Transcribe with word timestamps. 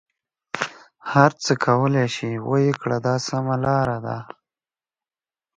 هر 1.11 1.31
څه 1.43 1.51
کولای 1.65 2.07
شې 2.15 2.31
ویې 2.49 2.73
کړه 2.81 2.97
دا 3.05 3.15
سمه 3.27 3.55
لاره 3.65 3.97
ده. 4.05 4.17